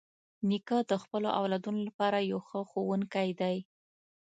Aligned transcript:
نیکه 0.49 0.77
د 0.89 0.91
خپلو 1.03 1.27
اولادونو 1.39 1.79
لپاره 1.87 2.17
یو 2.31 2.39
ښه 2.47 2.59
ښوونکی 2.69 3.29
دی. 3.41 3.57